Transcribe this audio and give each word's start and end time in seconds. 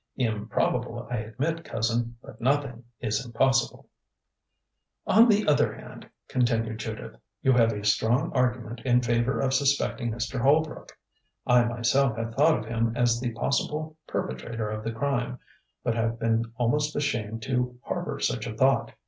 "Improbable, 0.15 1.07
I 1.11 1.17
admit, 1.17 1.63
Cousin; 1.63 2.15
but 2.23 2.41
nothing 2.41 2.85
is 3.01 3.23
impossible." 3.23 3.87
"On 5.05 5.29
the 5.29 5.47
other 5.47 5.75
hand," 5.75 6.09
continued 6.27 6.79
Judith, 6.79 7.17
"you 7.43 7.51
have 7.51 7.71
a 7.71 7.85
strong 7.85 8.31
argument 8.33 8.79
in 8.83 9.01
favor 9.03 9.39
of 9.39 9.53
suspecting 9.53 10.11
Mr. 10.11 10.39
Holbrook. 10.41 10.97
I 11.45 11.65
myself 11.65 12.17
have 12.17 12.33
thought 12.33 12.57
of 12.57 12.65
him 12.65 12.97
as 12.97 13.19
the 13.19 13.29
possible 13.33 13.95
perpetrator 14.07 14.71
of 14.71 14.83
the 14.83 14.91
crime, 14.91 15.37
but 15.83 15.93
have 15.93 16.17
been 16.17 16.51
almost 16.57 16.95
ashamed 16.95 17.43
to 17.43 17.77
harbor 17.83 18.19
such 18.19 18.47
a 18.47 18.55
thought. 18.57 18.93